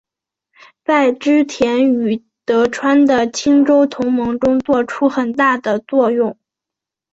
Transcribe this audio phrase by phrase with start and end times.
[0.83, 6.39] 在织田与德川的清洲同盟中作出很大的作用。